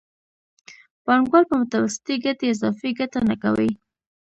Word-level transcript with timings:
پانګوال 1.05 1.43
په 1.47 1.55
متوسطې 1.61 2.15
ګټې 2.25 2.45
اضافي 2.53 2.89
ګټه 2.99 3.19
نه 3.29 3.35
کوي 3.43 3.71